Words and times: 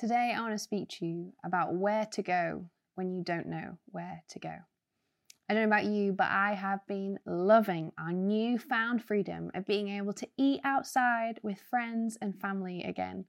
Today, 0.00 0.32
I 0.34 0.40
want 0.40 0.54
to 0.54 0.58
speak 0.58 0.88
to 0.88 1.04
you 1.04 1.34
about 1.44 1.74
where 1.74 2.06
to 2.12 2.22
go 2.22 2.64
when 2.94 3.12
you 3.12 3.22
don't 3.22 3.46
know 3.46 3.76
where 3.84 4.22
to 4.30 4.38
go. 4.38 4.54
I 5.46 5.52
don't 5.52 5.64
know 5.64 5.76
about 5.76 5.84
you, 5.84 6.14
but 6.14 6.28
I 6.30 6.54
have 6.54 6.86
been 6.86 7.18
loving 7.26 7.92
our 7.98 8.10
newfound 8.10 9.04
freedom 9.04 9.50
of 9.54 9.66
being 9.66 9.88
able 9.90 10.14
to 10.14 10.26
eat 10.38 10.62
outside 10.64 11.38
with 11.42 11.60
friends 11.60 12.16
and 12.22 12.40
family 12.40 12.82
again. 12.82 13.26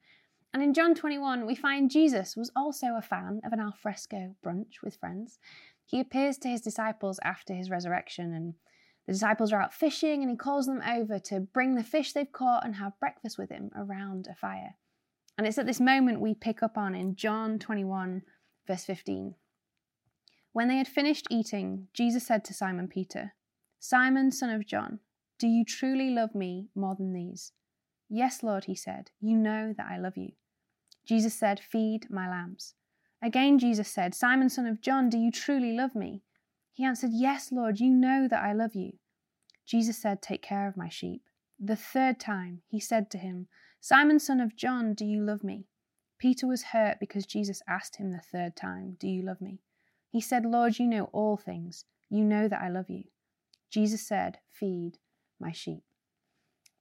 And 0.54 0.64
in 0.64 0.74
John 0.74 0.96
21, 0.96 1.46
we 1.46 1.56
find 1.56 1.92
Jesus 1.92 2.38
was 2.38 2.54
also 2.56 2.96
a 2.96 3.02
fan 3.02 3.42
of 3.46 3.52
an 3.52 3.60
alfresco 3.60 4.34
brunch 4.42 4.82
with 4.82 4.96
friends. 4.96 5.40
He 5.84 6.00
appears 6.00 6.38
to 6.38 6.48
his 6.48 6.62
disciples 6.62 7.20
after 7.22 7.54
his 7.54 7.70
resurrection, 7.70 8.34
and 8.34 8.54
the 9.08 9.12
disciples 9.12 9.52
are 9.52 9.62
out 9.62 9.74
fishing, 9.74 10.22
and 10.22 10.32
he 10.32 10.38
calls 10.38 10.68
them 10.68 10.82
over 10.88 11.20
to 11.20 11.42
bring 11.42 11.76
the 11.76 11.84
fish 11.84 12.14
they've 12.14 12.32
caught 12.32 12.64
and 12.64 12.76
have 12.76 12.98
breakfast 12.98 13.38
with 13.38 13.50
him 13.50 13.72
around 13.76 14.30
a 14.32 14.36
fire. 14.36 14.76
And 15.42 15.48
it's 15.48 15.58
at 15.58 15.66
this 15.66 15.80
moment 15.80 16.22
we 16.22 16.36
pick 16.36 16.62
up 16.62 16.78
on 16.78 16.94
in 16.94 17.16
John 17.16 17.58
21, 17.58 18.22
verse 18.68 18.86
15. 18.86 19.34
When 20.54 20.68
they 20.68 20.78
had 20.78 20.88
finished 20.88 21.26
eating, 21.32 21.88
Jesus 21.96 22.28
said 22.28 22.46
to 22.46 22.54
Simon 22.54 22.88
Peter, 22.88 23.34
Simon, 23.80 24.32
son 24.32 24.52
of 24.52 24.68
John, 24.68 25.00
do 25.40 25.48
you 25.48 25.66
truly 25.66 26.12
love 26.12 26.36
me 26.36 26.68
more 26.76 26.94
than 26.94 27.14
these? 27.14 27.54
Yes, 28.08 28.44
Lord, 28.44 28.66
he 28.66 28.76
said, 28.76 29.10
you 29.20 29.36
know 29.36 29.74
that 29.76 29.88
I 29.90 29.98
love 29.98 30.16
you. 30.16 30.34
Jesus 31.08 31.34
said, 31.34 31.60
Feed 31.60 32.12
my 32.12 32.30
lambs. 32.30 32.76
Again, 33.20 33.58
Jesus 33.58 33.88
said, 33.88 34.14
Simon, 34.14 34.48
son 34.48 34.68
of 34.68 34.80
John, 34.80 35.10
do 35.10 35.18
you 35.18 35.32
truly 35.32 35.76
love 35.76 35.96
me? 35.96 36.22
He 36.72 36.86
answered, 36.86 37.10
Yes, 37.14 37.52
Lord, 37.52 37.80
you 37.80 37.90
know 37.90 38.28
that 38.30 38.44
I 38.44 38.54
love 38.54 38.76
you. 38.76 38.92
Jesus 39.66 40.00
said, 40.00 40.22
Take 40.22 40.44
care 40.44 40.68
of 40.68 40.78
my 40.78 40.90
sheep. 40.90 41.24
The 41.64 41.76
third 41.76 42.20
time 42.20 42.64
he 42.66 42.80
said 42.80 43.12
to 43.12 43.20
him, 43.20 43.48
Simon, 43.80 44.18
son 44.18 44.40
of 44.42 44.56
John, 44.56 44.96
do 44.96 45.06
you 45.06 45.22
love 45.22 45.44
me? 45.44 45.68
Peter 46.18 46.48
was 46.48 46.64
hurt 46.64 47.00
because 47.00 47.28
Jesus 47.28 47.62
asked 47.68 47.98
him 47.98 48.12
the 48.12 48.20
third 48.20 48.56
time, 48.56 48.98
Do 49.00 49.08
you 49.08 49.22
love 49.22 49.42
me? 49.42 49.62
He 50.10 50.22
said, 50.22 50.44
Lord, 50.44 50.80
you 50.80 50.88
know 50.88 51.12
all 51.14 51.38
things. 51.38 51.86
You 52.10 52.24
know 52.24 52.48
that 52.48 52.64
I 52.64 52.70
love 52.70 52.90
you. 52.90 53.04
Jesus 53.70 54.02
said, 54.02 54.40
Feed 54.52 54.98
my 55.40 55.52
sheep. 55.52 55.84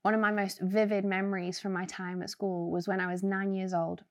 One 0.00 0.14
of 0.14 0.20
my 0.20 0.30
most 0.30 0.62
vivid 0.62 1.04
memories 1.04 1.60
from 1.60 1.74
my 1.74 1.84
time 1.84 2.22
at 2.22 2.30
school 2.30 2.70
was 2.70 2.88
when 2.88 3.00
I 3.00 3.12
was 3.12 3.22
nine 3.22 3.52
years 3.52 3.74
old. 3.74 4.04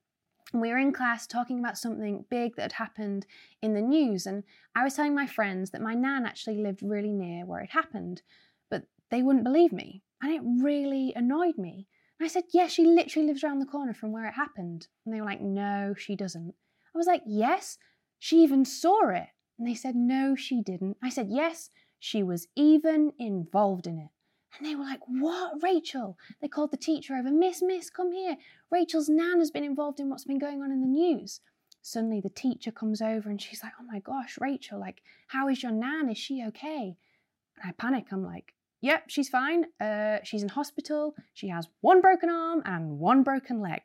We 0.54 0.70
were 0.70 0.78
in 0.78 0.94
class 0.94 1.26
talking 1.26 1.58
about 1.58 1.80
something 1.80 2.26
big 2.30 2.56
that 2.58 2.62
had 2.62 2.74
happened 2.74 3.26
in 3.64 3.74
the 3.74 3.82
news, 3.82 4.28
and 4.28 4.44
I 4.76 4.84
was 4.84 4.94
telling 4.94 5.16
my 5.16 5.26
friends 5.26 5.72
that 5.72 5.82
my 5.82 5.96
nan 5.96 6.28
actually 6.28 6.62
lived 6.62 6.84
really 6.84 7.12
near 7.12 7.48
where 7.48 7.62
it 7.62 7.72
happened, 7.72 8.22
but 8.70 8.84
they 9.10 9.24
wouldn't 9.24 9.44
believe 9.44 9.74
me, 9.74 10.04
and 10.22 10.32
it 10.32 10.64
really 10.64 11.14
annoyed 11.16 11.58
me. 11.58 11.88
And 12.20 12.26
I 12.26 12.30
said, 12.30 12.46
Yeah, 12.54 12.68
she 12.68 12.86
literally 12.86 13.28
lives 13.28 13.44
around 13.44 13.60
the 13.60 13.66
corner 13.66 13.94
from 13.94 14.12
where 14.12 14.26
it 14.26 14.34
happened. 14.34 14.88
And 15.06 15.14
they 15.14 15.22
were 15.22 15.26
like, 15.26 15.42
No, 15.42 15.94
she 15.98 16.16
doesn't. 16.16 16.54
I 16.94 16.98
was 16.98 17.08
like, 17.08 17.22
Yes, 17.26 17.78
she 18.20 18.44
even 18.44 18.66
saw 18.66 19.10
it. 19.10 19.28
And 19.58 19.68
they 19.68 19.76
said, 19.76 19.96
No, 19.96 20.36
she 20.36 20.62
didn't. 20.62 20.98
I 21.02 21.10
said, 21.10 21.28
Yes, 21.30 21.70
she 22.00 22.24
was 22.24 22.48
even 22.56 23.14
involved 23.18 23.88
in 23.88 24.00
it. 24.00 24.10
And 24.58 24.68
they 24.68 24.76
were 24.76 24.84
like, 24.84 25.02
What, 25.08 25.64
Rachel? 25.64 26.18
They 26.42 26.50
called 26.50 26.72
the 26.72 26.78
teacher 26.78 27.16
over, 27.16 27.32
Miss, 27.32 27.62
Miss, 27.62 27.90
come 27.90 28.12
here. 28.12 28.36
Rachel's 28.70 29.10
nan 29.10 29.40
has 29.40 29.52
been 29.52 29.64
involved 29.64 30.00
in 30.00 30.10
what's 30.10 30.26
been 30.26 30.40
going 30.40 30.62
on 30.62 30.72
in 30.72 30.82
the 30.82 30.88
news. 30.88 31.40
Suddenly 31.82 32.20
the 32.20 32.30
teacher 32.30 32.72
comes 32.72 33.02
over 33.02 33.30
and 33.30 33.42
she's 33.42 33.64
like, 33.64 33.74
Oh 33.80 33.86
my 33.86 34.00
gosh, 34.00 34.38
Rachel, 34.42 34.80
like, 34.80 35.02
how 35.28 35.48
is 35.48 35.64
your 35.64 35.72
nan? 35.72 36.10
Is 36.10 36.18
she 36.18 36.44
okay? 36.48 36.98
And 37.62 37.70
I 37.70 37.72
panic. 37.72 38.08
I'm 38.12 38.26
like, 38.26 38.54
Yep, 38.82 39.04
she's 39.08 39.30
fine. 39.30 39.66
Uh, 39.82 40.20
she's 40.24 40.44
in 40.44 40.50
hospital. 40.50 41.16
She 41.34 41.50
has 41.50 41.68
one 41.82 42.02
broken 42.02 42.30
arm 42.30 42.62
and 42.66 42.98
one 43.00 43.24
broken 43.24 43.60
leg. 43.60 43.82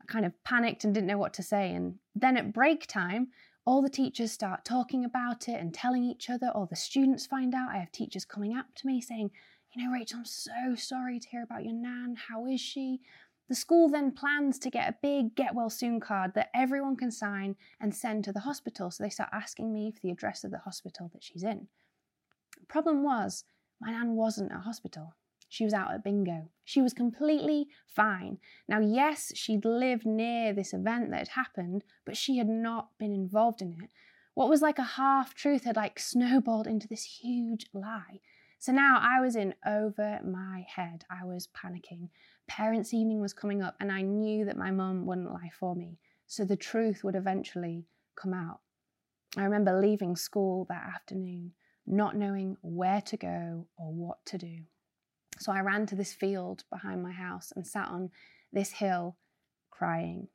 I 0.00 0.04
kind 0.06 0.24
of 0.24 0.32
panicked 0.44 0.84
and 0.84 0.94
didn't 0.94 1.08
know 1.08 1.18
what 1.18 1.34
to 1.34 1.42
say. 1.42 1.72
And 1.74 1.96
then 2.14 2.36
at 2.36 2.52
break 2.52 2.86
time, 2.86 3.28
all 3.66 3.82
the 3.82 3.90
teachers 3.90 4.32
start 4.32 4.64
talking 4.64 5.04
about 5.04 5.48
it 5.48 5.60
and 5.60 5.74
telling 5.74 6.04
each 6.04 6.30
other. 6.30 6.48
All 6.48 6.66
the 6.66 6.76
students 6.76 7.26
find 7.26 7.54
out. 7.54 7.70
I 7.70 7.78
have 7.78 7.92
teachers 7.92 8.24
coming 8.24 8.56
up 8.56 8.66
to 8.76 8.86
me 8.86 9.00
saying, 9.02 9.30
You 9.74 9.84
know, 9.84 9.92
Rachel, 9.92 10.20
I'm 10.20 10.24
so 10.24 10.74
sorry 10.74 11.20
to 11.20 11.28
hear 11.28 11.42
about 11.42 11.64
your 11.64 11.74
nan. 11.74 12.16
How 12.28 12.46
is 12.46 12.60
she? 12.60 13.00
The 13.50 13.54
school 13.54 13.88
then 13.88 14.12
plans 14.12 14.58
to 14.60 14.70
get 14.70 14.88
a 14.88 14.96
big 15.02 15.34
get 15.34 15.54
well 15.54 15.70
soon 15.70 16.00
card 16.00 16.34
that 16.34 16.50
everyone 16.54 16.96
can 16.96 17.10
sign 17.10 17.56
and 17.80 17.94
send 17.94 18.24
to 18.24 18.32
the 18.32 18.40
hospital. 18.40 18.90
So 18.90 19.02
they 19.02 19.10
start 19.10 19.30
asking 19.32 19.74
me 19.74 19.90
for 19.90 20.00
the 20.00 20.12
address 20.12 20.44
of 20.44 20.50
the 20.50 20.58
hospital 20.58 21.10
that 21.12 21.22
she's 21.22 21.42
in. 21.42 21.66
The 22.58 22.66
problem 22.66 23.02
was, 23.02 23.44
my 23.80 23.90
nan 23.90 24.16
wasn't 24.16 24.52
at 24.52 24.60
hospital. 24.60 25.14
She 25.48 25.64
was 25.64 25.74
out 25.74 25.92
at 25.92 26.04
bingo. 26.04 26.48
She 26.64 26.80
was 26.80 26.94
completely 26.94 27.68
fine. 27.86 28.38
Now, 28.68 28.78
yes, 28.78 29.32
she'd 29.34 29.64
lived 29.64 30.06
near 30.06 30.52
this 30.52 30.72
event 30.72 31.10
that 31.10 31.18
had 31.18 31.28
happened, 31.28 31.82
but 32.04 32.16
she 32.16 32.38
had 32.38 32.48
not 32.48 32.96
been 32.98 33.12
involved 33.12 33.60
in 33.60 33.72
it. 33.82 33.90
What 34.34 34.48
was 34.48 34.62
like 34.62 34.78
a 34.78 34.84
half 34.84 35.34
truth 35.34 35.64
had 35.64 35.74
like 35.74 35.98
snowballed 35.98 36.68
into 36.68 36.86
this 36.86 37.02
huge 37.02 37.66
lie. 37.74 38.20
So 38.60 38.70
now 38.70 39.00
I 39.02 39.20
was 39.20 39.34
in 39.34 39.54
over 39.66 40.20
my 40.22 40.66
head. 40.68 41.04
I 41.10 41.24
was 41.24 41.48
panicking. 41.48 42.10
Parents' 42.46 42.94
evening 42.94 43.20
was 43.20 43.32
coming 43.32 43.60
up, 43.60 43.74
and 43.80 43.90
I 43.90 44.02
knew 44.02 44.44
that 44.44 44.56
my 44.56 44.70
mum 44.70 45.04
wouldn't 45.06 45.32
lie 45.32 45.50
for 45.58 45.74
me. 45.74 45.98
So 46.26 46.44
the 46.44 46.56
truth 46.56 47.02
would 47.02 47.16
eventually 47.16 47.86
come 48.14 48.34
out. 48.34 48.60
I 49.36 49.42
remember 49.42 49.80
leaving 49.80 50.14
school 50.14 50.66
that 50.68 50.90
afternoon 50.94 51.54
not 51.90 52.16
knowing 52.16 52.56
where 52.62 53.00
to 53.00 53.16
go 53.16 53.66
or 53.76 53.92
what 53.92 54.24
to 54.26 54.38
do. 54.38 54.58
So 55.38 55.52
I 55.52 55.60
ran 55.60 55.86
to 55.86 55.96
this 55.96 56.12
field 56.12 56.64
behind 56.70 57.02
my 57.02 57.12
house 57.12 57.52
and 57.56 57.66
sat 57.66 57.88
on 57.88 58.10
this 58.52 58.70
hill, 58.72 59.16
crying, 59.70 60.28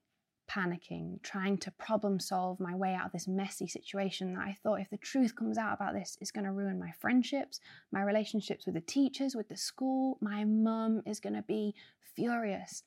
panicking, 0.49 1.21
trying 1.23 1.57
to 1.59 1.71
problem 1.71 2.19
solve 2.19 2.59
my 2.59 2.75
way 2.75 2.93
out 2.93 3.07
of 3.07 3.11
this 3.11 3.27
messy 3.27 3.67
situation 3.67 4.33
that 4.33 4.41
I 4.41 4.57
thought 4.61 4.81
if 4.81 4.89
the 4.89 4.97
truth 4.97 5.35
comes 5.35 5.57
out 5.57 5.73
about 5.73 5.93
this, 5.93 6.17
it's 6.19 6.31
going 6.31 6.45
to 6.45 6.51
ruin 6.51 6.79
my 6.79 6.91
friendships, 6.99 7.59
my 7.91 8.01
relationships 8.01 8.65
with 8.65 8.75
the 8.75 8.81
teachers, 8.81 9.35
with 9.35 9.47
the 9.47 9.57
school. 9.57 10.17
My 10.21 10.43
mum 10.43 11.03
is 11.05 11.19
going 11.19 11.35
to 11.35 11.43
be 11.43 11.73
furious. 12.15 12.83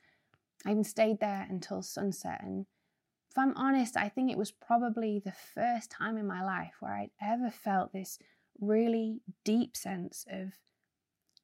I 0.67 0.73
even 0.73 0.85
stayed 0.85 1.21
there 1.21 1.47
until 1.49 1.83
sunset. 1.83 2.43
And 2.43 2.67
if 3.31 3.39
I'm 3.39 3.57
honest, 3.57 3.97
I 3.97 4.09
think 4.09 4.31
it 4.31 4.39
was 4.39 4.51
probably 4.51 5.23
the 5.25 5.35
first 5.55 5.91
time 5.91 6.17
in 6.17 6.27
my 6.27 6.45
life 6.45 6.75
where 6.81 6.95
I'd 6.95 7.11
ever 7.23 7.51
felt 7.51 7.93
this 7.93 8.19
really 8.61 9.21
deep 9.45 9.77
sense 9.77 10.25
of 10.31 10.53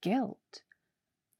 guilt, 0.02 0.62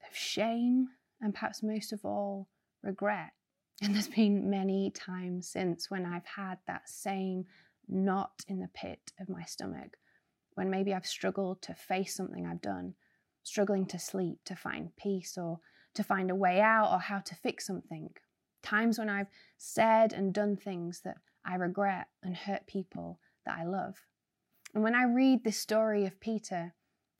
of 0.09 0.17
shame, 0.17 0.89
and 1.21 1.35
perhaps 1.35 1.63
most 1.63 1.93
of 1.93 2.05
all, 2.05 2.49
regret. 2.83 3.33
And 3.83 3.93
there's 3.93 4.07
been 4.07 4.49
many 4.49 4.93
times 4.93 5.49
since 5.49 5.91
when 5.91 6.07
I've 6.07 6.27
had 6.37 6.59
that 6.69 6.89
same 6.89 7.47
knot 7.89 8.45
in 8.47 8.61
the 8.61 8.69
pit 8.73 9.13
of 9.21 9.29
my 9.29 9.43
stomach, 9.43 9.97
when 10.55 10.71
maybe 10.71 10.95
I've 10.95 11.07
struggled 11.07 11.61
to 11.63 11.75
face 11.75 12.15
something 12.15 12.47
I've 12.47 12.63
done, 12.63 12.95
struggling 13.43 13.85
to 13.87 13.99
sleep, 13.99 14.39
to 14.45 14.55
find 14.55 14.95
peace, 14.97 15.37
or 15.37 15.59
to 15.95 16.05
find 16.05 16.31
a 16.31 16.37
way 16.37 16.61
out, 16.61 16.93
or 16.93 17.01
how 17.01 17.19
to 17.19 17.35
fix 17.35 17.67
something. 17.67 18.11
Times 18.63 18.97
when 18.97 19.09
I've 19.09 19.27
said 19.59 20.13
and 20.13 20.33
done 20.33 20.57
things 20.57 21.01
that 21.05 21.17
I 21.45 21.57
regret 21.57 22.07
and 22.23 22.37
hurt 22.37 22.69
people 22.69 23.19
that 23.45 23.59
I 23.59 23.65
love. 23.65 23.97
And 24.75 24.83
when 24.83 24.97
I 24.97 25.05
read 25.05 25.45
this 25.45 25.57
story 25.57 26.05
of 26.05 26.21
Peter, 26.21 26.75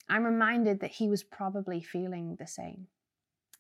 I'm 0.09 0.25
reminded 0.25 0.81
that 0.81 0.93
he 0.93 1.09
was 1.09 1.23
probably 1.23 1.81
feeling 1.81 2.37
the 2.39 2.49
same. 2.49 2.89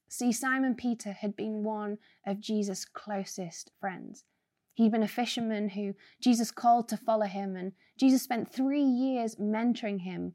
See, 0.09 0.33
Simon 0.33 0.75
Peter 0.75 1.13
had 1.13 1.37
been 1.37 1.63
one 1.63 1.99
of 2.27 2.41
Jesus' 2.41 2.85
closest 2.85 3.71
friends. 3.81 4.25
He'd 4.75 4.91
been 4.91 5.05
a 5.05 5.09
fisherman 5.09 5.71
who 5.71 5.95
Jesus 6.21 6.51
called 6.51 6.89
to 6.89 6.97
follow 6.97 7.27
him, 7.27 7.55
and 7.55 7.73
Jesus 7.97 8.23
spent 8.23 8.53
three 8.53 8.83
years 8.83 9.37
mentoring 9.37 10.01
him, 10.01 10.35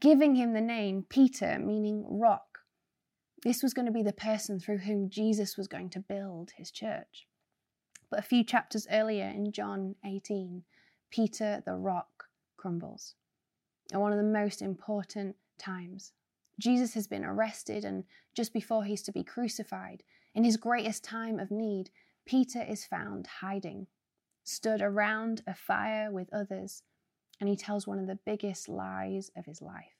giving 0.00 0.34
him 0.34 0.54
the 0.54 0.60
name 0.62 1.04
Peter, 1.08 1.58
meaning 1.58 2.04
rock. 2.08 2.60
This 3.42 3.62
was 3.62 3.74
going 3.74 3.86
to 3.86 3.92
be 3.92 4.02
the 4.02 4.14
person 4.14 4.58
through 4.58 4.78
whom 4.78 5.10
Jesus 5.10 5.58
was 5.58 5.68
going 5.68 5.90
to 5.90 6.00
build 6.00 6.52
his 6.56 6.70
church. 6.70 7.26
But 8.10 8.20
a 8.20 8.22
few 8.22 8.42
chapters 8.42 8.86
earlier 8.90 9.26
in 9.26 9.52
John 9.52 9.96
18, 10.04 10.62
Peter 11.10 11.62
the 11.66 11.74
rock 11.74 12.13
crumbles. 12.64 13.14
At 13.92 14.00
one 14.00 14.12
of 14.12 14.16
the 14.16 14.24
most 14.24 14.62
important 14.62 15.36
times. 15.58 16.12
Jesus 16.58 16.94
has 16.94 17.06
been 17.06 17.22
arrested, 17.22 17.84
and 17.84 18.04
just 18.34 18.54
before 18.54 18.84
he's 18.84 19.02
to 19.02 19.12
be 19.12 19.22
crucified, 19.22 20.02
in 20.34 20.44
his 20.44 20.56
greatest 20.56 21.04
time 21.04 21.38
of 21.38 21.50
need, 21.50 21.90
Peter 22.24 22.62
is 22.62 22.86
found 22.86 23.26
hiding, 23.42 23.86
stood 24.44 24.80
around 24.80 25.42
a 25.46 25.54
fire 25.54 26.10
with 26.10 26.32
others, 26.32 26.82
and 27.38 27.50
he 27.50 27.56
tells 27.56 27.86
one 27.86 27.98
of 27.98 28.06
the 28.06 28.18
biggest 28.24 28.66
lies 28.66 29.30
of 29.36 29.44
his 29.44 29.60
life. 29.60 29.98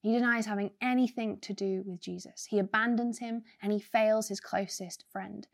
He 0.00 0.10
denies 0.10 0.46
having 0.46 0.72
anything 0.80 1.38
to 1.42 1.52
do 1.52 1.84
with 1.86 2.00
Jesus. 2.00 2.46
He 2.50 2.58
abandons 2.58 3.20
him 3.20 3.44
and 3.62 3.70
he 3.70 3.78
fails 3.78 4.26
his 4.26 4.40
closest 4.40 5.04
friend. 5.12 5.46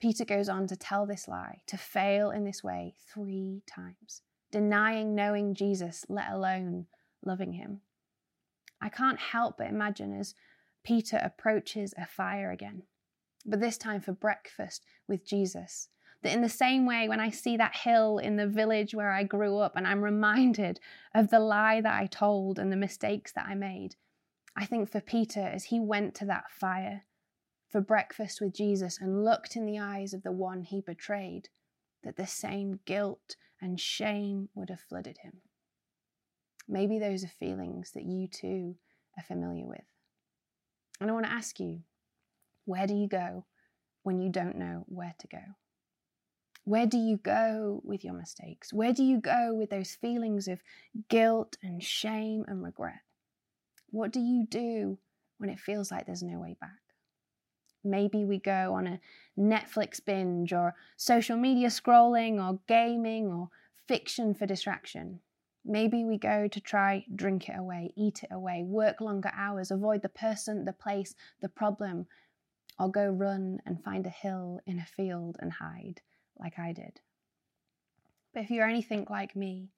Peter 0.00 0.24
goes 0.24 0.48
on 0.48 0.68
to 0.68 0.76
tell 0.76 1.06
this 1.06 1.26
lie, 1.26 1.62
to 1.66 1.76
fail 1.76 2.30
in 2.30 2.44
this 2.44 2.62
way 2.62 2.94
three 3.12 3.64
times 3.66 4.22
denying 4.52 5.14
knowing 5.16 5.54
Jesus, 5.54 6.04
let 6.08 6.30
alone 6.30 6.86
loving 7.24 7.54
him. 7.54 7.80
I 8.80 8.88
can't 8.88 9.18
help 9.18 9.58
but 9.58 9.66
imagine 9.66 10.16
as 10.18 10.34
Peter 10.84 11.20
approaches 11.22 11.94
a 11.96 12.06
fire 12.06 12.52
again, 12.52 12.82
but 13.44 13.60
this 13.60 13.78
time 13.78 14.00
for 14.00 14.12
breakfast 14.12 14.84
with 15.08 15.26
Jesus, 15.26 15.88
That 16.22 16.32
in 16.32 16.40
the 16.40 16.48
same 16.48 16.86
way, 16.86 17.08
when 17.08 17.20
I 17.20 17.30
see 17.30 17.56
that 17.56 17.74
hill 17.74 18.18
in 18.18 18.36
the 18.36 18.46
village 18.46 18.94
where 18.94 19.10
I 19.10 19.24
grew 19.24 19.58
up 19.58 19.76
and 19.76 19.86
I'm 19.86 20.02
reminded 20.02 20.78
of 21.14 21.30
the 21.30 21.40
lie 21.40 21.80
that 21.80 22.00
I 22.00 22.06
told 22.06 22.58
and 22.58 22.70
the 22.70 22.76
mistakes 22.76 23.32
that 23.32 23.46
I 23.48 23.54
made, 23.54 23.96
I 24.56 24.66
think 24.66 24.90
for 24.90 25.00
Peter, 25.00 25.40
as 25.40 25.64
he 25.64 25.80
went 25.80 26.14
to 26.16 26.24
that 26.26 26.50
fire 26.50 27.04
for 27.68 27.80
breakfast 27.80 28.40
with 28.40 28.54
Jesus 28.54 28.98
and 29.00 29.24
looked 29.24 29.56
in 29.56 29.66
the 29.66 29.78
eyes 29.78 30.12
of 30.12 30.22
the 30.22 30.32
one 30.32 30.62
he 30.62 30.80
betrayed, 30.80 31.48
that 32.04 32.16
the 32.16 32.26
same 32.26 32.80
guilt 32.84 33.36
and 33.60 33.80
shame 33.80 34.48
would 34.54 34.70
have 34.70 34.80
flooded 34.80 35.18
him. 35.18 35.40
Maybe 36.68 36.98
those 36.98 37.24
are 37.24 37.28
feelings 37.28 37.92
that 37.92 38.04
you 38.04 38.28
too 38.28 38.76
are 39.16 39.24
familiar 39.24 39.66
with. 39.66 39.84
And 41.00 41.10
I 41.10 41.14
want 41.14 41.26
to 41.26 41.32
ask 41.32 41.58
you 41.58 41.80
where 42.64 42.86
do 42.86 42.94
you 42.94 43.08
go 43.08 43.46
when 44.02 44.20
you 44.20 44.30
don't 44.30 44.56
know 44.56 44.84
where 44.86 45.14
to 45.18 45.26
go? 45.28 45.42
Where 46.64 46.86
do 46.86 46.96
you 46.96 47.16
go 47.16 47.80
with 47.84 48.04
your 48.04 48.14
mistakes? 48.14 48.72
Where 48.72 48.92
do 48.92 49.02
you 49.02 49.20
go 49.20 49.52
with 49.52 49.70
those 49.70 49.94
feelings 49.94 50.46
of 50.46 50.60
guilt 51.08 51.56
and 51.62 51.82
shame 51.82 52.44
and 52.46 52.62
regret? 52.62 53.00
What 53.90 54.12
do 54.12 54.20
you 54.20 54.46
do 54.48 54.98
when 55.38 55.50
it 55.50 55.58
feels 55.58 55.90
like 55.90 56.06
there's 56.06 56.22
no 56.22 56.38
way 56.38 56.56
back? 56.60 56.70
Maybe 57.84 58.24
we 58.24 58.38
go 58.38 58.74
on 58.74 58.86
a 58.86 59.00
Netflix 59.38 60.04
binge 60.04 60.52
or 60.52 60.74
social 60.96 61.36
media 61.36 61.68
scrolling 61.68 62.42
or 62.42 62.60
gaming 62.66 63.26
or 63.26 63.48
fiction 63.86 64.34
for 64.34 64.46
distraction. 64.46 65.20
Maybe 65.64 66.04
we 66.04 66.18
go 66.18 66.48
to 66.48 66.60
try 66.60 67.04
drink 67.14 67.48
it 67.48 67.56
away, 67.56 67.92
eat 67.96 68.22
it 68.22 68.32
away, 68.32 68.64
work 68.64 69.00
longer 69.00 69.30
hours, 69.34 69.70
avoid 69.70 70.02
the 70.02 70.08
person, 70.08 70.64
the 70.64 70.72
place, 70.72 71.14
the 71.40 71.48
problem, 71.48 72.06
or 72.78 72.90
go 72.90 73.06
run 73.06 73.60
and 73.64 73.82
find 73.82 74.06
a 74.06 74.10
hill 74.10 74.60
in 74.66 74.78
a 74.78 74.86
field 74.86 75.36
and 75.40 75.52
hide 75.52 76.00
like 76.38 76.58
I 76.58 76.72
did. 76.72 77.00
But 78.34 78.44
if 78.44 78.50
you're 78.50 78.66
anything 78.66 79.06
like 79.10 79.36
me, 79.36 79.68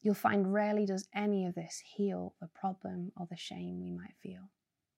you'll 0.00 0.14
find 0.14 0.52
rarely 0.52 0.86
does 0.86 1.08
any 1.14 1.46
of 1.46 1.54
this 1.54 1.82
heal 1.84 2.34
the 2.40 2.48
problem 2.48 3.12
or 3.16 3.26
the 3.28 3.36
shame 3.36 3.80
we 3.80 3.90
might 3.90 4.14
feel. 4.22 4.50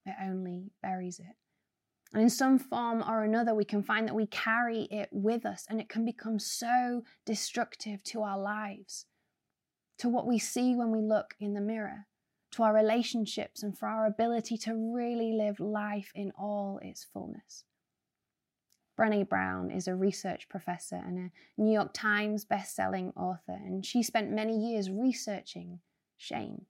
It 0.05 0.15
only 0.23 0.71
buries 0.81 1.19
it. 1.19 1.35
And 2.11 2.23
in 2.23 2.29
some 2.29 2.57
form 2.57 3.03
or 3.07 3.23
another, 3.23 3.53
we 3.53 3.65
can 3.65 3.83
find 3.83 4.07
that 4.07 4.15
we 4.15 4.25
carry 4.25 4.87
it 4.89 5.09
with 5.11 5.45
us 5.45 5.65
and 5.69 5.79
it 5.79 5.89
can 5.89 6.05
become 6.05 6.39
so 6.39 7.03
destructive 7.25 8.03
to 8.05 8.23
our 8.23 8.39
lives, 8.39 9.05
to 9.99 10.09
what 10.09 10.25
we 10.25 10.39
see 10.39 10.75
when 10.75 10.91
we 10.91 11.01
look 11.01 11.35
in 11.39 11.53
the 11.53 11.61
mirror, 11.61 12.07
to 12.51 12.63
our 12.63 12.73
relationships, 12.73 13.61
and 13.61 13.77
for 13.77 13.87
our 13.87 14.07
ability 14.07 14.57
to 14.57 14.73
really 14.73 15.33
live 15.33 15.59
life 15.59 16.11
in 16.15 16.31
all 16.31 16.79
its 16.81 17.03
fullness. 17.03 17.63
Brene 18.99 19.29
Brown 19.29 19.69
is 19.69 19.87
a 19.87 19.95
research 19.95 20.49
professor 20.49 20.97
and 20.97 21.17
a 21.17 21.61
New 21.61 21.71
York 21.71 21.91
Times 21.93 22.43
best-selling 22.43 23.13
author, 23.15 23.53
and 23.53 23.85
she 23.85 24.01
spent 24.01 24.31
many 24.31 24.57
years 24.57 24.89
researching 24.89 25.79
shame. 26.17 26.65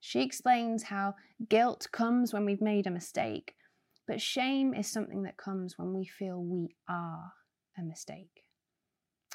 She 0.00 0.22
explains 0.22 0.84
how 0.84 1.14
guilt 1.48 1.86
comes 1.92 2.32
when 2.32 2.44
we've 2.44 2.60
made 2.60 2.86
a 2.86 2.90
mistake, 2.90 3.54
but 4.06 4.20
shame 4.20 4.74
is 4.74 4.86
something 4.86 5.22
that 5.22 5.36
comes 5.36 5.78
when 5.78 5.94
we 5.94 6.04
feel 6.04 6.42
we 6.42 6.74
are 6.88 7.32
a 7.78 7.82
mistake. 7.82 8.44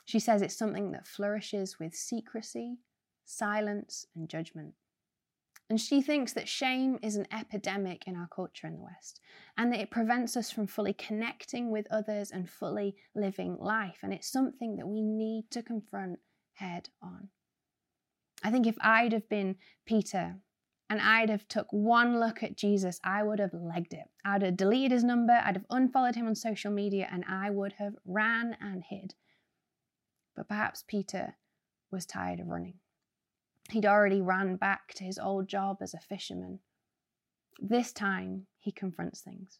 She 0.05 0.19
says 0.19 0.41
it's 0.41 0.57
something 0.57 0.91
that 0.91 1.07
flourishes 1.07 1.79
with 1.79 1.95
secrecy, 1.95 2.77
silence, 3.25 4.05
and 4.15 4.29
judgment. 4.29 4.73
And 5.67 5.81
she 5.81 6.01
thinks 6.01 6.33
that 6.33 6.47
shame 6.47 6.99
is 7.01 7.15
an 7.15 7.27
epidemic 7.31 8.03
in 8.05 8.15
our 8.15 8.27
culture 8.27 8.67
in 8.67 8.75
the 8.75 8.83
West 8.83 9.19
and 9.57 9.73
that 9.73 9.79
it 9.79 9.89
prevents 9.89 10.37
us 10.37 10.51
from 10.51 10.67
fully 10.67 10.93
connecting 10.93 11.71
with 11.71 11.87
others 11.89 12.29
and 12.29 12.47
fully 12.47 12.95
living 13.15 13.57
life. 13.59 13.99
And 14.03 14.13
it's 14.13 14.31
something 14.31 14.75
that 14.75 14.87
we 14.87 15.01
need 15.01 15.49
to 15.51 15.63
confront 15.63 16.19
head 16.53 16.89
on. 17.01 17.29
I 18.43 18.51
think 18.51 18.67
if 18.67 18.75
I'd 18.79 19.11
have 19.11 19.27
been 19.27 19.55
Peter 19.87 20.35
and 20.89 21.01
I'd 21.01 21.29
have 21.29 21.47
took 21.47 21.67
one 21.71 22.19
look 22.19 22.43
at 22.43 22.57
Jesus, 22.57 22.99
I 23.03 23.23
would 23.23 23.39
have 23.39 23.53
legged 23.53 23.93
it. 23.93 24.09
I'd 24.23 24.43
have 24.43 24.57
deleted 24.57 24.91
his 24.91 25.03
number, 25.03 25.33
I'd 25.33 25.55
have 25.55 25.65
unfollowed 25.69 26.15
him 26.15 26.27
on 26.27 26.35
social 26.35 26.71
media, 26.71 27.07
and 27.11 27.25
I 27.27 27.49
would 27.49 27.73
have 27.73 27.95
ran 28.05 28.55
and 28.61 28.83
hid. 28.83 29.15
But 30.35 30.47
perhaps 30.47 30.83
Peter 30.87 31.35
was 31.91 32.05
tired 32.05 32.39
of 32.39 32.47
running. 32.47 32.75
He'd 33.71 33.85
already 33.85 34.21
ran 34.21 34.57
back 34.57 34.93
to 34.95 35.03
his 35.03 35.17
old 35.17 35.47
job 35.47 35.77
as 35.81 35.93
a 35.93 35.99
fisherman. 35.99 36.59
This 37.59 37.91
time, 37.91 38.45
he 38.59 38.71
confronts 38.71 39.21
things. 39.21 39.59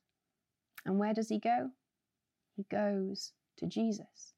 And 0.86 1.00
where 1.00 1.14
does 1.14 1.30
he 1.30 1.40
go? 1.40 1.72
He 2.56 2.64
goes 2.70 3.32
to 3.58 3.66
Jesus. 3.66 4.34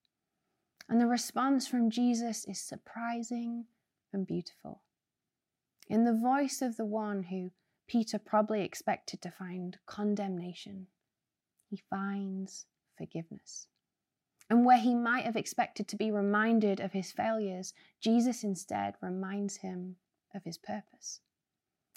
And 0.87 1.01
the 1.01 1.07
response 1.07 1.67
from 1.67 1.89
Jesus 1.89 2.45
is 2.45 2.61
surprising 2.61 3.65
and 4.13 4.25
beautiful. 4.25 4.81
In 5.89 6.03
the 6.03 6.13
voice 6.13 6.61
of 6.61 6.75
the 6.75 6.85
one 6.85 7.23
who 7.23 7.51
Peter 7.87 8.19
probably 8.19 8.61
expected 8.61 9.21
to 9.21 9.31
find 9.31 9.77
condemnation, 9.85 10.87
he 11.69 11.81
finds 11.89 12.65
forgiveness. 12.97 13.67
And 14.49 14.65
where 14.65 14.77
he 14.77 14.95
might 14.95 15.25
have 15.25 15.35
expected 15.35 15.87
to 15.89 15.95
be 15.95 16.11
reminded 16.11 16.79
of 16.79 16.93
his 16.93 17.11
failures, 17.11 17.73
Jesus 18.01 18.43
instead 18.43 18.95
reminds 19.01 19.57
him 19.57 19.97
of 20.33 20.43
his 20.43 20.57
purpose. 20.57 21.21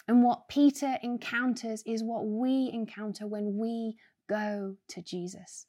And 0.08 0.24
what 0.24 0.48
Peter 0.48 0.98
encounters 1.02 1.82
is 1.84 2.02
what 2.02 2.26
we 2.26 2.70
encounter 2.72 3.26
when 3.26 3.56
we 3.56 3.96
go 4.28 4.76
to 4.88 5.02
Jesus. 5.02 5.66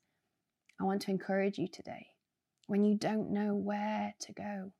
I 0.79 0.83
want 0.83 1.01
to 1.03 1.11
encourage 1.11 1.59
you 1.59 1.67
today 1.67 2.07
when 2.67 2.83
you 2.83 2.95
don't 2.95 3.31
know 3.31 3.53
where 3.55 4.15
to 4.19 4.33
go 4.33 4.71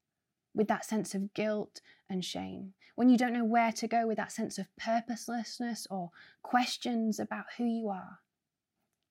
with 0.54 0.68
that 0.68 0.86
sense 0.86 1.14
of 1.16 1.34
guilt 1.34 1.82
and 2.10 2.24
shame, 2.24 2.74
when 2.96 3.10
you 3.10 3.18
don't 3.18 3.34
know 3.34 3.46
where 3.46 3.72
to 3.72 3.88
go 3.88 4.06
with 4.06 4.18
that 4.18 4.32
sense 4.32 4.58
of 4.58 4.68
purposelessness 4.78 5.88
or 5.90 6.12
questions 6.44 7.20
about 7.20 7.46
who 7.58 7.66
you 7.66 7.90
are, 7.90 8.20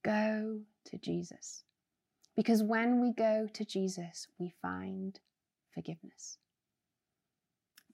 go 0.04 0.60
to 0.84 0.98
Jesus. 0.98 1.64
Because 2.36 2.62
when 2.62 3.00
we 3.00 3.12
go 3.12 3.48
to 3.52 3.64
Jesus, 3.64 4.28
we 4.38 4.54
find 4.62 5.18
forgiveness. 5.74 6.38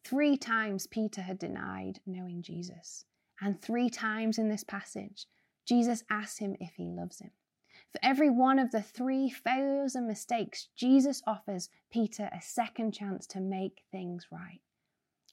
Three 0.04 0.36
times 0.36 0.86
Peter 0.86 1.22
had 1.22 1.38
denied 1.38 2.00
knowing 2.06 2.42
Jesus. 2.42 3.04
And 3.40 3.60
three 3.60 3.90
times 3.90 4.38
in 4.38 4.48
this 4.48 4.64
passage, 4.64 5.26
Jesus 5.66 6.04
asked 6.10 6.38
him 6.38 6.56
if 6.60 6.74
he 6.76 6.84
loves 6.84 7.20
him. 7.20 7.32
For 7.92 8.00
every 8.02 8.30
one 8.30 8.58
of 8.58 8.72
the 8.72 8.82
three 8.82 9.30
failures 9.30 9.94
and 9.94 10.06
mistakes, 10.06 10.68
Jesus 10.76 11.22
offers 11.26 11.70
Peter 11.90 12.28
a 12.32 12.42
second 12.42 12.92
chance 12.92 13.26
to 13.28 13.40
make 13.40 13.82
things 13.90 14.26
right. 14.30 14.60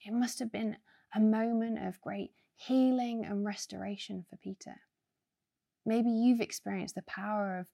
It 0.06 0.14
must 0.14 0.40
have 0.40 0.52
been 0.52 0.78
a 1.16 1.20
moment 1.20 1.86
of 1.86 2.02
great 2.02 2.32
healing 2.56 3.26
and 3.26 3.46
restoration 3.46 4.26
for 4.30 4.38
Peter. 4.38 4.76
Maybe 5.86 6.10
you've 6.10 6.42
experienced 6.42 6.96
the 6.96 7.02
power 7.04 7.60
of 7.60 7.68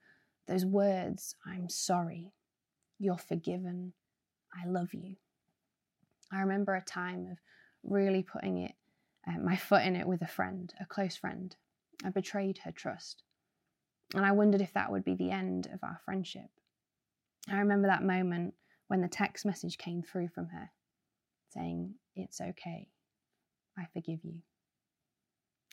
those 0.48 0.66
words 0.66 1.36
I'm 1.46 1.70
sorry, 1.70 2.34
you're 2.98 3.18
forgiven, 3.18 3.94
I 4.54 4.68
love 4.68 4.94
you. 4.94 5.16
I 6.32 6.40
remember 6.42 6.76
a 6.76 6.82
time 6.82 7.28
of 7.32 7.38
really 7.84 8.24
putting 8.24 8.58
it, 8.58 8.74
uh, 9.28 9.40
my 9.40 9.56
foot 9.56 9.84
in 9.84 9.96
it 9.96 10.08
with 10.08 10.22
a 10.22 10.28
friend, 10.28 10.74
a 10.80 10.86
close 10.86 11.16
friend. 11.16 11.56
I 12.04 12.10
betrayed 12.10 12.60
her 12.60 12.72
trust. 12.72 13.24
And 14.16 14.26
I 14.26 14.32
wondered 14.32 14.62
if 14.62 14.74
that 14.74 14.92
would 14.92 15.04
be 15.04 15.16
the 15.16 15.32
end 15.32 15.68
of 15.72 15.80
our 15.84 16.00
friendship. 16.04 16.50
I 17.48 17.58
remember 17.60 17.88
that 17.88 18.04
moment 18.04 18.56
when 18.88 19.02
the 19.02 19.08
text 19.08 19.46
message 19.46 19.78
came 19.78 20.02
through 20.02 20.30
from 20.30 20.48
her 20.48 20.72
saying, 21.54 21.96
It's 22.16 22.42
okay, 22.42 22.90
I 23.78 23.86
forgive 23.94 24.20
you. 24.24 24.42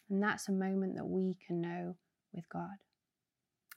And 0.08 0.22
that's 0.22 0.48
a 0.48 0.52
moment 0.52 0.96
that 0.96 1.06
we 1.06 1.36
can 1.46 1.60
know 1.60 1.96
with 2.32 2.48
God. 2.48 2.76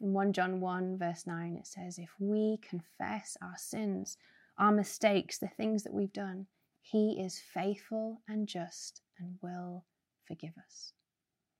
In 0.01 0.13
1 0.13 0.33
John 0.33 0.61
1, 0.61 0.97
verse 0.97 1.25
9, 1.25 1.55
it 1.55 1.67
says, 1.67 1.97
If 1.97 2.11
we 2.19 2.59
confess 2.61 3.35
our 3.41 3.57
sins, 3.57 4.17
our 4.57 4.71
mistakes, 4.71 5.37
the 5.37 5.47
things 5.47 5.83
that 5.83 5.93
we've 5.93 6.13
done, 6.13 6.47
He 6.81 7.21
is 7.21 7.39
faithful 7.39 8.21
and 8.27 8.47
just 8.47 9.01
and 9.17 9.37
will 9.41 9.85
forgive 10.25 10.53
us. 10.57 10.93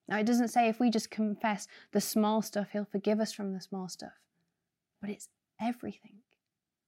Now, 0.10 0.18
it 0.18 0.26
doesn't 0.26 0.48
say 0.48 0.68
if 0.68 0.80
we 0.80 0.90
just 0.90 1.12
confess 1.12 1.68
the 1.92 2.02
small 2.02 2.42
stuff, 2.42 2.70
He'll 2.72 2.88
forgive 2.92 3.20
us 3.20 3.32
from 3.32 3.54
the 3.54 3.62
small 3.62 3.88
stuff, 3.88 4.18
but 5.00 5.12
it's 5.12 5.30
everything. 5.62 6.24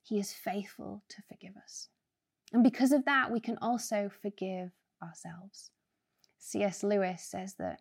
He 0.01 0.17
is 0.17 0.33
faithful 0.33 1.03
to 1.09 1.21
forgive 1.29 1.55
us. 1.55 1.89
And 2.51 2.63
because 2.63 2.91
of 2.91 3.05
that, 3.05 3.31
we 3.31 3.39
can 3.39 3.59
also 3.61 4.09
forgive 4.21 4.71
ourselves. 5.03 5.69
C.S. 6.39 6.81
Lewis 6.81 7.21
says 7.23 7.53
that 7.59 7.79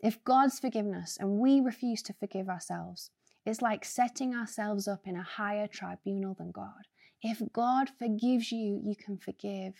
if 0.00 0.24
God's 0.24 0.58
forgiven 0.58 0.92
us 0.94 1.16
and 1.20 1.38
we 1.38 1.60
refuse 1.60 2.02
to 2.02 2.12
forgive 2.12 2.48
ourselves, 2.48 3.10
it's 3.46 3.62
like 3.62 3.84
setting 3.84 4.34
ourselves 4.34 4.88
up 4.88 5.06
in 5.06 5.14
a 5.14 5.22
higher 5.22 5.68
tribunal 5.68 6.34
than 6.34 6.50
God. 6.50 6.88
If 7.22 7.40
God 7.52 7.90
forgives 7.96 8.50
you, 8.50 8.80
you 8.84 8.96
can 8.96 9.18
forgive 9.18 9.74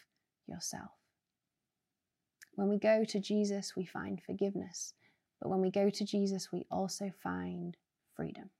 yourself. 0.46 0.92
When 2.54 2.68
we 2.68 2.78
go 2.78 3.04
to 3.04 3.18
Jesus, 3.18 3.74
we 3.76 3.84
find 3.84 4.22
forgiveness. 4.22 4.94
But 5.40 5.49
when 5.49 5.61
we 5.61 5.70
go 5.70 5.90
to 5.90 6.04
Jesus, 6.04 6.52
we 6.52 6.66
also 6.70 7.11
find 7.23 7.76
freedom. 8.14 8.50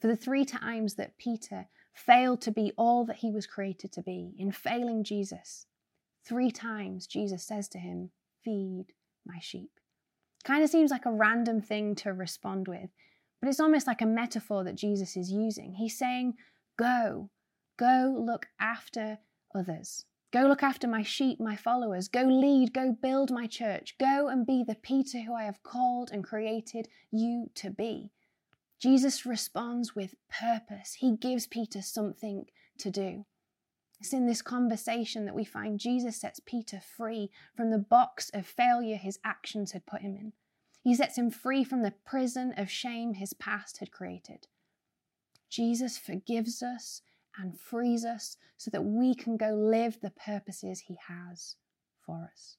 For 0.00 0.06
the 0.06 0.16
three 0.16 0.44
times 0.44 0.94
that 0.94 1.18
Peter 1.18 1.66
failed 1.92 2.40
to 2.42 2.50
be 2.50 2.72
all 2.76 3.04
that 3.06 3.16
he 3.16 3.30
was 3.30 3.46
created 3.46 3.92
to 3.92 4.02
be, 4.02 4.34
in 4.38 4.52
failing 4.52 5.04
Jesus, 5.04 5.66
three 6.24 6.50
times 6.50 7.06
Jesus 7.06 7.44
says 7.44 7.68
to 7.68 7.78
him, 7.78 8.10
Feed 8.44 8.86
my 9.24 9.38
sheep. 9.40 9.70
Kind 10.44 10.64
of 10.64 10.70
seems 10.70 10.90
like 10.90 11.06
a 11.06 11.12
random 11.12 11.60
thing 11.60 11.94
to 11.96 12.12
respond 12.12 12.66
with, 12.66 12.90
but 13.40 13.48
it's 13.48 13.60
almost 13.60 13.86
like 13.86 14.02
a 14.02 14.06
metaphor 14.06 14.64
that 14.64 14.74
Jesus 14.74 15.16
is 15.16 15.30
using. 15.30 15.74
He's 15.74 15.96
saying, 15.96 16.34
Go, 16.76 17.30
go 17.78 18.16
look 18.18 18.46
after 18.60 19.18
others. 19.54 20.04
Go 20.32 20.46
look 20.46 20.62
after 20.62 20.88
my 20.88 21.02
sheep, 21.02 21.38
my 21.38 21.56
followers. 21.56 22.08
Go 22.08 22.22
lead, 22.22 22.72
go 22.72 22.92
build 22.92 23.30
my 23.30 23.46
church. 23.46 23.96
Go 23.98 24.28
and 24.28 24.46
be 24.46 24.64
the 24.66 24.74
Peter 24.74 25.20
who 25.20 25.34
I 25.34 25.44
have 25.44 25.62
called 25.62 26.10
and 26.10 26.24
created 26.24 26.88
you 27.10 27.50
to 27.56 27.70
be. 27.70 28.10
Jesus 28.80 29.26
responds 29.26 29.94
with 29.94 30.14
purpose. 30.30 30.94
He 30.94 31.16
gives 31.16 31.46
Peter 31.46 31.82
something 31.82 32.46
to 32.78 32.90
do. 32.90 33.26
It's 34.00 34.14
in 34.14 34.26
this 34.26 34.42
conversation 34.42 35.26
that 35.26 35.34
we 35.34 35.44
find 35.44 35.78
Jesus 35.78 36.16
sets 36.16 36.40
Peter 36.40 36.80
free 36.80 37.30
from 37.54 37.70
the 37.70 37.78
box 37.78 38.30
of 38.34 38.46
failure 38.46 38.96
his 38.96 39.20
actions 39.22 39.72
had 39.72 39.86
put 39.86 40.00
him 40.00 40.16
in. 40.16 40.32
He 40.82 40.94
sets 40.94 41.16
him 41.16 41.30
free 41.30 41.62
from 41.62 41.82
the 41.82 41.94
prison 42.04 42.54
of 42.56 42.70
shame 42.70 43.14
his 43.14 43.34
past 43.34 43.78
had 43.78 43.92
created. 43.92 44.48
Jesus 45.48 45.98
forgives 45.98 46.62
us 46.62 47.02
and 47.38 47.58
frees 47.58 48.04
us 48.04 48.36
so 48.56 48.70
that 48.70 48.84
we 48.84 49.14
can 49.14 49.36
go 49.36 49.50
live 49.50 49.98
the 50.00 50.10
purposes 50.10 50.80
he 50.80 50.96
has 51.08 51.56
for 52.04 52.28
us. 52.32 52.56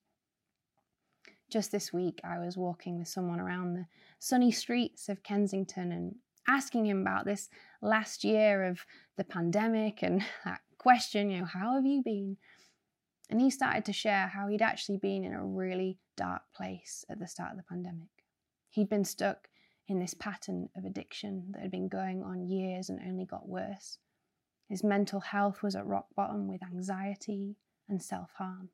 Just 1.49 1.71
this 1.71 1.93
week, 1.93 2.19
I 2.23 2.39
was 2.39 2.57
walking 2.57 2.97
with 2.97 3.07
someone 3.07 3.39
around 3.39 3.75
the 3.75 3.85
sunny 4.19 4.51
streets 4.51 5.09
of 5.09 5.23
Kensington 5.23 5.91
and 5.91 6.15
asking 6.47 6.85
him 6.85 7.01
about 7.01 7.25
this 7.25 7.49
last 7.81 8.23
year 8.23 8.63
of 8.63 8.85
the 9.17 9.23
pandemic 9.23 10.01
and 10.01 10.23
that 10.45 10.61
question, 10.77 11.29
you 11.29 11.39
know, 11.39 11.45
how 11.45 11.75
have 11.75 11.85
you 11.85 12.01
been? 12.03 12.37
And 13.29 13.39
he 13.39 13.49
started 13.49 13.85
to 13.85 13.93
share 13.93 14.27
how 14.27 14.47
he'd 14.47 14.61
actually 14.61 14.97
been 14.97 15.23
in 15.23 15.33
a 15.33 15.45
really 15.45 15.97
dark 16.17 16.41
place 16.55 17.05
at 17.09 17.19
the 17.19 17.27
start 17.27 17.51
of 17.51 17.57
the 17.57 17.63
pandemic. 17.63 18.09
He'd 18.69 18.89
been 18.89 19.05
stuck 19.05 19.47
in 19.87 19.99
this 19.99 20.13
pattern 20.13 20.69
of 20.75 20.85
addiction 20.85 21.51
that 21.51 21.61
had 21.61 21.71
been 21.71 21.87
going 21.87 22.23
on 22.23 22.47
years 22.47 22.89
and 22.89 22.99
only 23.07 23.25
got 23.25 23.47
worse. 23.47 23.97
His 24.73 24.83
mental 24.83 25.19
health 25.19 25.61
was 25.61 25.75
at 25.75 25.85
rock 25.85 26.07
bottom 26.15 26.47
with 26.47 26.63
anxiety 26.63 27.57
and 27.87 28.01
self 28.01 28.31
harm. 28.39 28.69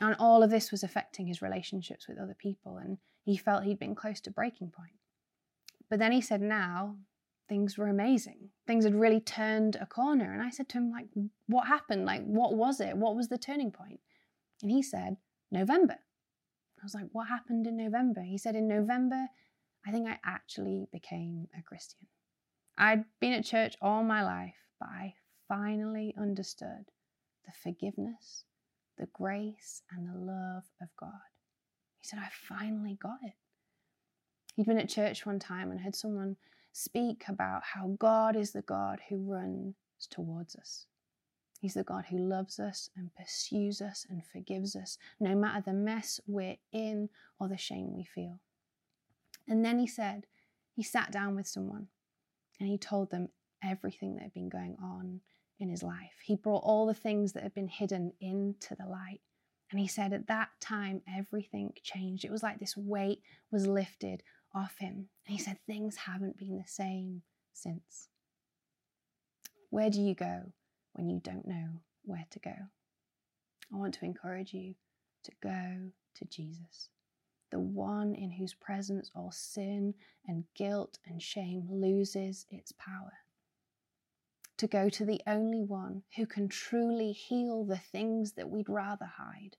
And 0.00 0.16
all 0.18 0.42
of 0.42 0.48
this 0.48 0.70
was 0.70 0.82
affecting 0.82 1.26
his 1.26 1.42
relationships 1.42 2.08
with 2.08 2.18
other 2.18 2.34
people, 2.34 2.78
and 2.78 2.96
he 3.22 3.36
felt 3.36 3.64
he'd 3.64 3.78
been 3.78 3.94
close 3.94 4.18
to 4.22 4.30
breaking 4.30 4.70
point. 4.70 4.94
But 5.90 5.98
then 5.98 6.10
he 6.10 6.22
said 6.22 6.40
now 6.40 6.96
things 7.50 7.76
were 7.76 7.88
amazing. 7.88 8.48
Things 8.66 8.84
had 8.84 8.94
really 8.94 9.20
turned 9.20 9.76
a 9.76 9.84
corner. 9.84 10.32
And 10.32 10.40
I 10.40 10.48
said 10.48 10.70
to 10.70 10.78
him, 10.78 10.90
like, 10.90 11.08
what 11.48 11.66
happened? 11.66 12.06
Like, 12.06 12.24
what 12.24 12.54
was 12.54 12.80
it? 12.80 12.96
What 12.96 13.14
was 13.14 13.28
the 13.28 13.36
turning 13.36 13.70
point? 13.70 14.00
And 14.62 14.70
he 14.70 14.82
said, 14.82 15.18
November. 15.52 15.98
I 16.80 16.82
was 16.82 16.94
like, 16.94 17.08
what 17.12 17.28
happened 17.28 17.66
in 17.66 17.76
November? 17.76 18.22
He 18.22 18.38
said, 18.38 18.56
in 18.56 18.66
November, 18.66 19.26
I 19.86 19.90
think 19.90 20.08
I 20.08 20.18
actually 20.24 20.88
became 20.90 21.48
a 21.54 21.60
Christian. 21.60 22.06
I'd 22.78 23.04
been 23.20 23.34
at 23.34 23.44
church 23.44 23.76
all 23.82 24.02
my 24.02 24.24
life, 24.24 24.56
but 24.80 24.88
I 24.88 25.14
finally 25.48 26.14
understood 26.18 26.90
the 27.44 27.52
forgiveness 27.62 28.44
the 28.96 29.06
grace 29.12 29.82
and 29.90 30.08
the 30.08 30.18
love 30.18 30.64
of 30.80 30.88
God. 30.98 31.10
He 32.00 32.06
said, 32.06 32.18
I 32.18 32.28
finally 32.48 32.98
got 33.00 33.18
it. 33.22 33.34
He'd 34.54 34.66
been 34.66 34.78
at 34.78 34.88
church 34.88 35.26
one 35.26 35.38
time 35.38 35.70
and 35.70 35.80
heard 35.80 35.94
someone 35.94 36.36
speak 36.72 37.24
about 37.28 37.62
how 37.74 37.96
God 37.98 38.36
is 38.36 38.52
the 38.52 38.62
God 38.62 39.00
who 39.08 39.18
runs 39.18 39.74
towards 40.10 40.56
us. 40.56 40.86
He's 41.60 41.74
the 41.74 41.82
God 41.82 42.04
who 42.10 42.18
loves 42.18 42.58
us 42.58 42.90
and 42.96 43.14
pursues 43.14 43.80
us 43.80 44.06
and 44.08 44.22
forgives 44.24 44.76
us, 44.76 44.98
no 45.18 45.34
matter 45.34 45.62
the 45.64 45.72
mess 45.72 46.20
we're 46.26 46.56
in 46.72 47.08
or 47.40 47.48
the 47.48 47.56
shame 47.56 47.94
we 47.94 48.04
feel. 48.04 48.40
And 49.48 49.64
then 49.64 49.78
he 49.78 49.86
said, 49.86 50.26
he 50.74 50.82
sat 50.82 51.12
down 51.12 51.34
with 51.34 51.46
someone 51.46 51.88
and 52.60 52.68
he 52.68 52.76
told 52.76 53.10
them 53.10 53.28
everything 53.62 54.14
that 54.14 54.24
had 54.24 54.34
been 54.34 54.50
going 54.50 54.76
on 54.82 55.20
in 55.58 55.68
his 55.68 55.82
life. 55.82 56.14
He 56.24 56.36
brought 56.36 56.62
all 56.64 56.86
the 56.86 56.94
things 56.94 57.32
that 57.32 57.42
had 57.42 57.54
been 57.54 57.68
hidden 57.68 58.12
into 58.20 58.74
the 58.74 58.86
light. 58.86 59.20
And 59.70 59.80
he 59.80 59.88
said 59.88 60.12
at 60.12 60.28
that 60.28 60.50
time, 60.60 61.02
everything 61.12 61.72
changed. 61.82 62.24
It 62.24 62.30
was 62.30 62.42
like 62.42 62.58
this 62.58 62.76
weight 62.76 63.20
was 63.50 63.66
lifted 63.66 64.22
off 64.54 64.76
him. 64.78 65.08
And 65.26 65.36
he 65.36 65.38
said, 65.38 65.58
things 65.66 65.96
haven't 65.96 66.38
been 66.38 66.58
the 66.58 66.68
same 66.68 67.22
since. 67.52 68.08
Where 69.70 69.90
do 69.90 70.00
you 70.00 70.14
go 70.14 70.52
when 70.92 71.08
you 71.08 71.20
don't 71.22 71.46
know 71.46 71.80
where 72.04 72.26
to 72.30 72.38
go? 72.38 72.54
I 73.72 73.76
want 73.76 73.94
to 73.94 74.04
encourage 74.04 74.54
you 74.54 74.74
to 75.24 75.32
go 75.42 75.90
to 76.14 76.24
Jesus, 76.26 76.90
the 77.50 77.58
one 77.58 78.14
in 78.14 78.30
whose 78.30 78.54
presence 78.54 79.10
all 79.14 79.32
sin 79.32 79.94
and 80.28 80.44
guilt 80.54 80.98
and 81.04 81.20
shame 81.20 81.66
loses 81.68 82.46
its 82.50 82.72
power 82.72 83.12
to 84.58 84.66
go 84.66 84.88
to 84.88 85.04
the 85.04 85.20
only 85.26 85.62
one 85.62 86.02
who 86.16 86.26
can 86.26 86.48
truly 86.48 87.12
heal 87.12 87.64
the 87.64 87.78
things 87.78 88.32
that 88.32 88.48
we'd 88.48 88.68
rather 88.68 89.06
hide. 89.18 89.56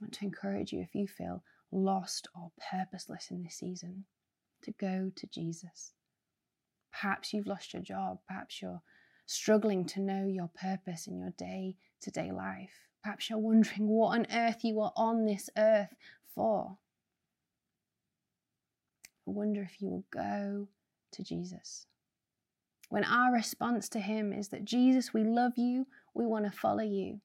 I 0.00 0.04
want 0.04 0.14
to 0.14 0.24
encourage 0.24 0.72
you 0.72 0.80
if 0.80 0.94
you 0.94 1.08
feel 1.08 1.42
lost 1.72 2.28
or 2.34 2.52
purposeless 2.70 3.28
in 3.30 3.42
this 3.42 3.56
season 3.56 4.04
to 4.62 4.70
go 4.72 5.10
to 5.14 5.26
Jesus. 5.26 5.92
Perhaps 6.92 7.32
you've 7.32 7.46
lost 7.46 7.72
your 7.72 7.82
job, 7.82 8.18
perhaps 8.26 8.62
you're 8.62 8.82
struggling 9.26 9.84
to 9.86 10.00
know 10.00 10.24
your 10.24 10.50
purpose 10.60 11.06
in 11.06 11.18
your 11.18 11.32
day 11.36 11.76
to 12.02 12.10
day 12.10 12.30
life. 12.30 12.86
Perhaps 13.02 13.28
you're 13.28 13.38
wondering 13.38 13.88
what 13.88 14.18
on 14.18 14.26
earth 14.32 14.64
you 14.64 14.80
are 14.80 14.92
on 14.96 15.24
this 15.24 15.50
earth 15.56 15.94
for. 16.34 16.78
I 19.26 19.30
wonder 19.30 19.62
if 19.62 19.80
you 19.80 19.88
will 19.88 20.04
go 20.10 20.68
to 21.12 21.22
Jesus 21.22 21.86
when 22.88 23.04
our 23.04 23.32
response 23.32 23.88
to 23.90 24.00
Him 24.00 24.32
is 24.32 24.48
that, 24.48 24.64
Jesus, 24.64 25.12
we 25.12 25.24
love 25.24 25.52
you, 25.56 25.86
we 26.14 26.26
want 26.26 26.44
to 26.46 26.50
follow 26.50 26.82
you. 26.82 27.20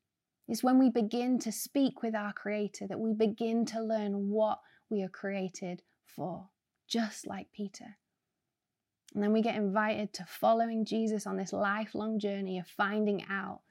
It's 0.48 0.63
when 0.63 0.77
we 0.77 0.89
begin 0.89 1.39
to 1.39 1.51
speak 1.51 2.01
with 2.01 2.15
our 2.15 2.34
Creator 2.34 2.88
that 2.88 3.00
we 3.00 3.13
begin 3.13 3.65
to 3.67 3.82
learn 3.82 4.29
what 4.29 4.60
we 4.89 5.01
are 5.01 5.10
created 5.10 5.82
for, 6.05 6.50
just 6.88 7.25
like 7.25 7.48
Peter. 7.53 7.98
And 9.13 9.24
then 9.24 9.32
we 9.32 9.41
get 9.41 9.55
invited 9.55 10.12
to 10.13 10.25
following 10.25 10.86
Jesus 10.86 11.25
on 11.25 11.38
this 11.38 11.53
lifelong 11.53 12.20
journey 12.20 12.60
of 12.60 12.67
finding 12.67 13.24
out 13.29 13.62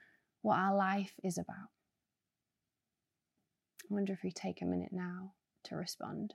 what 0.40 0.56
our 0.56 0.74
life 0.74 1.12
is 1.22 1.36
about. 1.36 1.70
I 3.90 3.94
wonder 3.94 4.12
if 4.12 4.22
we 4.22 4.30
take 4.30 4.62
a 4.62 4.66
minute 4.66 4.92
now 4.92 5.32
to 5.64 5.76
respond. 5.76 6.34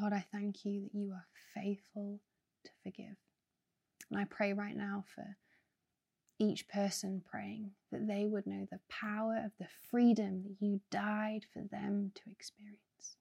Lord, 0.00 0.12
I 0.12 0.24
thank 0.32 0.64
you 0.64 0.82
that 0.82 0.94
you 0.94 1.12
are 1.12 1.26
faithful 1.54 2.20
to 2.64 2.70
forgive. 2.82 3.16
And 4.10 4.20
I 4.20 4.24
pray 4.24 4.52
right 4.52 4.76
now 4.76 5.04
for 5.14 5.36
each 6.38 6.68
person 6.68 7.22
praying 7.28 7.72
that 7.90 8.06
they 8.06 8.26
would 8.26 8.46
know 8.46 8.66
the 8.70 8.80
power 8.88 9.42
of 9.44 9.52
the 9.58 9.66
freedom 9.90 10.44
that 10.44 10.64
you 10.64 10.80
died 10.90 11.44
for 11.52 11.62
them 11.70 12.12
to 12.14 12.30
experience. 12.30 13.16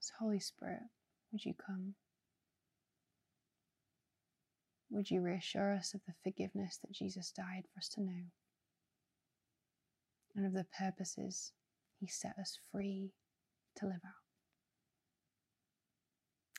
So, 0.00 0.14
Holy 0.18 0.40
Spirit, 0.40 0.82
would 1.30 1.44
you 1.44 1.54
come? 1.54 1.94
Would 4.90 5.10
you 5.10 5.20
reassure 5.20 5.72
us 5.72 5.94
of 5.94 6.00
the 6.06 6.14
forgiveness 6.24 6.78
that 6.82 6.90
Jesus 6.90 7.30
died 7.30 7.64
for 7.72 7.78
us 7.78 7.88
to 7.90 8.00
know 8.00 8.24
and 10.34 10.46
of 10.46 10.52
the 10.52 10.66
purposes 10.76 11.52
he 11.98 12.06
set 12.06 12.34
us 12.38 12.58
free 12.72 13.10
to 13.76 13.86
live 13.86 14.00
out. 14.04 14.22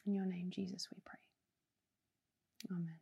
In 0.06 0.16
your 0.16 0.26
name, 0.26 0.50
Jesus, 0.50 0.88
we 0.92 1.02
pray. 1.06 1.20
Amen. 2.72 3.00